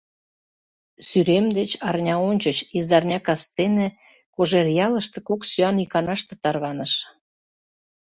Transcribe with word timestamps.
Сӱрем 1.07 1.45
деч 1.57 1.71
арня 1.87 2.15
ончыч, 2.29 2.57
изарня 2.77 3.19
кастене, 3.27 3.87
Кожеръялыште 4.35 5.19
кок 5.27 5.41
сӱан 5.49 5.77
иканаште 5.83 6.33
тарваныш. 6.43 6.93